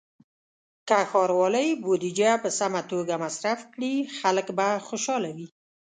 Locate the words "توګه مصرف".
2.91-3.59